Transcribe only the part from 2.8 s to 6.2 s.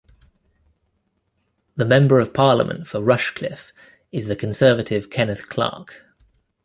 for Rushcliffe is the Conservative, Kenneth Clarke.